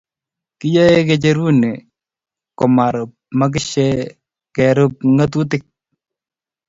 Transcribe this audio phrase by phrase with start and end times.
[0.59, 1.71] Kiyeyei kecheruni
[2.59, 3.09] komarub
[3.39, 3.85] makishe
[4.55, 5.63] kerub ngatutik.